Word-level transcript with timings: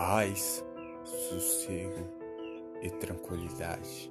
paz, 0.00 0.64
sossego 1.04 2.08
e 2.80 2.88
tranquilidade. 2.88 4.10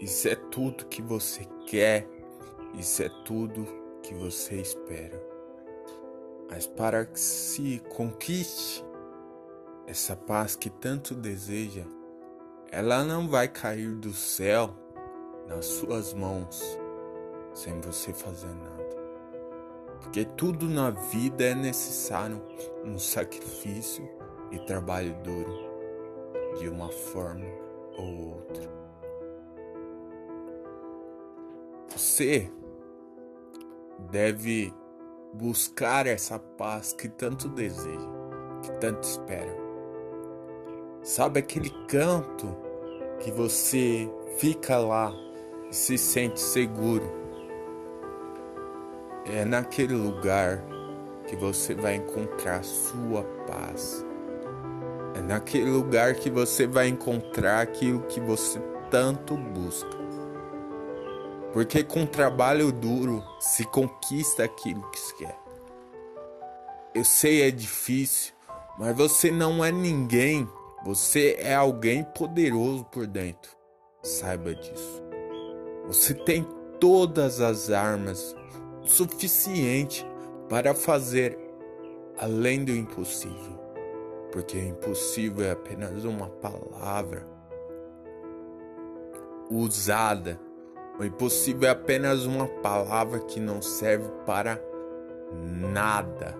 Isso 0.00 0.26
é 0.26 0.34
tudo 0.34 0.86
que 0.86 1.00
você 1.00 1.46
quer, 1.68 2.08
isso 2.74 3.00
é 3.00 3.08
tudo 3.24 3.64
que 4.02 4.12
você 4.12 4.56
espera. 4.56 5.24
Mas 6.50 6.66
para 6.66 7.06
que 7.06 7.20
se 7.20 7.80
conquiste 7.94 8.84
essa 9.86 10.16
paz 10.16 10.56
que 10.56 10.68
tanto 10.68 11.14
deseja, 11.14 11.84
ela 12.68 13.04
não 13.04 13.28
vai 13.28 13.46
cair 13.46 13.94
do 13.94 14.12
céu 14.12 14.74
nas 15.46 15.64
suas 15.64 16.12
mãos 16.12 16.60
sem 17.54 17.80
você 17.80 18.12
fazer 18.12 18.52
nada. 18.52 18.96
Porque 20.00 20.24
tudo 20.24 20.68
na 20.68 20.90
vida 20.90 21.44
é 21.44 21.54
necessário 21.54 22.42
um 22.84 22.98
sacrifício 22.98 24.20
e 24.52 24.58
trabalho 24.60 25.14
duro 25.24 25.72
de 26.58 26.68
uma 26.68 26.88
forma 26.88 27.46
ou 27.98 28.34
outra. 28.34 28.70
Você 31.88 32.50
deve 34.10 34.72
buscar 35.32 36.06
essa 36.06 36.38
paz 36.38 36.92
que 36.92 37.08
tanto 37.08 37.48
deseja, 37.48 38.08
que 38.62 38.70
tanto 38.78 39.02
espera. 39.02 39.56
Sabe 41.02 41.40
aquele 41.40 41.70
canto 41.88 42.54
que 43.20 43.30
você 43.30 44.08
fica 44.36 44.78
lá 44.78 45.12
e 45.70 45.74
se 45.74 45.98
sente 45.98 46.38
seguro? 46.38 47.10
É 49.24 49.44
naquele 49.44 49.94
lugar 49.94 50.62
que 51.26 51.36
você 51.36 51.74
vai 51.74 51.96
encontrar 51.96 52.62
sua 52.64 53.22
paz. 53.46 54.04
É 55.14 55.20
naquele 55.20 55.70
lugar 55.70 56.14
que 56.14 56.30
você 56.30 56.66
vai 56.66 56.88
encontrar 56.88 57.60
aquilo 57.60 58.02
que 58.02 58.20
você 58.20 58.60
tanto 58.90 59.36
busca. 59.36 60.02
Porque 61.52 61.84
com 61.84 62.06
trabalho 62.06 62.72
duro 62.72 63.22
se 63.38 63.64
conquista 63.64 64.44
aquilo 64.44 64.90
que 64.90 64.98
se 64.98 65.14
quer. 65.16 65.38
Eu 66.94 67.04
sei 67.04 67.42
é 67.42 67.50
difícil, 67.50 68.32
mas 68.78 68.96
você 68.96 69.30
não 69.30 69.64
é 69.64 69.70
ninguém. 69.70 70.48
Você 70.84 71.36
é 71.38 71.54
alguém 71.54 72.04
poderoso 72.04 72.84
por 72.86 73.06
dentro. 73.06 73.52
Saiba 74.02 74.54
disso. 74.54 75.02
Você 75.86 76.14
tem 76.14 76.46
todas 76.80 77.40
as 77.40 77.70
armas 77.70 78.34
suficiente 78.82 80.06
para 80.48 80.74
fazer 80.74 81.38
além 82.18 82.64
do 82.64 82.72
impossível, 82.72 83.58
porque 84.32 84.56
o 84.56 84.68
impossível 84.68 85.44
é 85.44 85.50
apenas 85.52 86.04
uma 86.04 86.28
palavra 86.28 87.24
usada. 89.50 90.40
O 90.98 91.04
impossível 91.04 91.68
é 91.68 91.72
apenas 91.72 92.24
uma 92.24 92.48
palavra 92.48 93.20
que 93.20 93.38
não 93.38 93.60
serve 93.60 94.08
para 94.26 94.60
nada. 95.70 96.34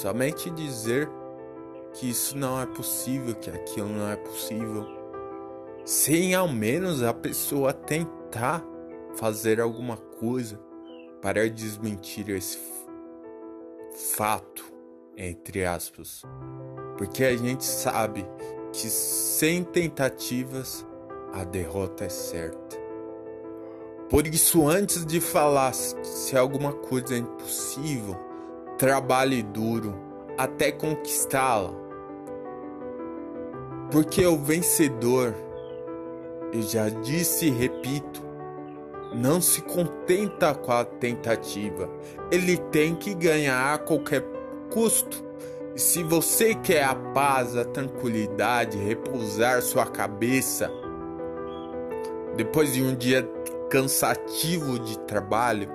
Somente 0.00 0.48
dizer 0.50 1.08
que 1.92 2.08
isso 2.10 2.36
não 2.36 2.60
é 2.60 2.66
possível, 2.66 3.34
que 3.34 3.50
aquilo 3.50 3.88
não 3.88 4.08
é 4.08 4.16
possível, 4.16 4.86
sem 5.84 6.34
ao 6.34 6.48
menos 6.48 7.02
a 7.02 7.12
pessoa 7.12 7.72
tentar 7.72 8.64
fazer 9.16 9.60
alguma 9.60 9.96
coisa 9.96 10.60
para 11.22 11.48
desmentir 11.48 12.28
esse 12.30 12.58
fato, 14.16 14.75
entre 15.16 15.64
aspas, 15.64 16.22
porque 16.98 17.24
a 17.24 17.36
gente 17.36 17.64
sabe 17.64 18.26
que 18.72 18.88
sem 18.88 19.64
tentativas 19.64 20.86
a 21.32 21.44
derrota 21.44 22.04
é 22.04 22.08
certa. 22.08 22.76
Por 24.10 24.26
isso, 24.26 24.68
antes 24.68 25.04
de 25.04 25.20
falar 25.20 25.72
se 25.74 26.36
alguma 26.36 26.72
coisa 26.72 27.14
é 27.14 27.18
impossível, 27.18 28.16
trabalhe 28.78 29.42
duro 29.42 29.94
até 30.38 30.70
conquistá-la. 30.70 31.72
Porque 33.90 34.24
o 34.26 34.36
vencedor, 34.36 35.34
eu 36.52 36.62
já 36.62 36.88
disse 36.88 37.46
e 37.46 37.50
repito, 37.50 38.22
não 39.14 39.40
se 39.40 39.62
contenta 39.62 40.54
com 40.54 40.72
a 40.72 40.84
tentativa. 40.84 41.88
Ele 42.30 42.56
tem 42.56 42.94
que 42.94 43.14
ganhar 43.14 43.74
a 43.74 43.78
qualquer 43.78 44.35
custo. 44.72 45.24
E 45.74 45.80
se 45.80 46.02
você 46.02 46.54
quer 46.54 46.84
a 46.84 46.94
paz, 46.94 47.56
a 47.56 47.64
tranquilidade, 47.64 48.78
repousar 48.78 49.60
sua 49.62 49.86
cabeça, 49.86 50.70
depois 52.36 52.72
de 52.72 52.82
um 52.82 52.94
dia 52.94 53.22
cansativo 53.70 54.78
de 54.78 54.98
trabalho, 55.00 55.68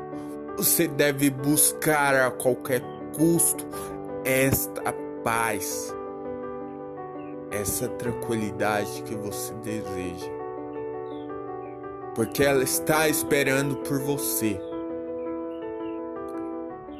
você 0.57 0.87
deve 0.87 1.29
buscar 1.29 2.15
a 2.15 2.31
qualquer 2.31 2.81
custo 3.15 3.65
esta 4.25 4.93
paz, 5.23 5.93
essa 7.51 7.87
tranquilidade 7.87 9.03
que 9.03 9.15
você 9.15 9.53
deseja 9.55 10.41
porque 12.15 12.43
ela 12.43 12.63
está 12.63 13.07
esperando 13.07 13.77
por 13.77 13.99
você. 13.99 14.59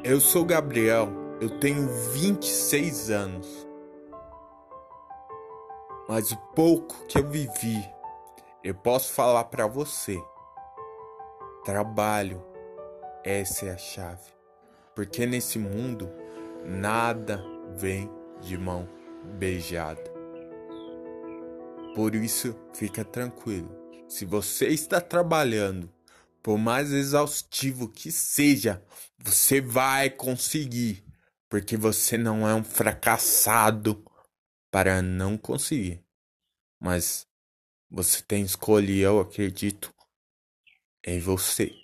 Eu 0.02 0.18
sou 0.20 0.44
Gabriel, 0.44 1.08
eu 1.42 1.50
tenho 1.58 1.88
26 2.12 3.10
anos. 3.10 3.66
Mas 6.08 6.30
o 6.30 6.36
pouco 6.54 7.04
que 7.06 7.18
eu 7.18 7.28
vivi, 7.28 7.84
eu 8.62 8.74
posso 8.74 9.12
falar 9.12 9.44
para 9.44 9.66
você. 9.66 10.22
Trabalho, 11.64 12.40
essa 13.24 13.66
é 13.66 13.72
a 13.72 13.76
chave. 13.76 14.30
Porque 14.94 15.26
nesse 15.26 15.58
mundo 15.58 16.08
nada 16.64 17.42
vem 17.74 18.08
de 18.40 18.56
mão 18.56 18.88
beijada. 19.38 20.12
Por 21.96 22.14
isso, 22.14 22.54
fica 22.72 23.04
tranquilo 23.04 23.82
se 24.12 24.26
você 24.26 24.68
está 24.68 25.00
trabalhando, 25.00 25.90
por 26.42 26.58
mais 26.58 26.92
exaustivo 26.92 27.88
que 27.88 28.12
seja, 28.12 28.82
você 29.18 29.58
vai 29.58 30.10
conseguir, 30.10 31.02
porque 31.52 31.76
você 31.76 32.16
não 32.16 32.48
é 32.48 32.54
um 32.54 32.64
fracassado 32.64 34.02
para 34.70 35.02
não 35.02 35.36
conseguir. 35.36 36.02
Mas 36.80 37.26
você 37.90 38.22
tem 38.22 38.42
escolha, 38.42 38.90
eu 38.90 39.20
acredito 39.20 39.92
em 41.04 41.20
você. 41.20 41.81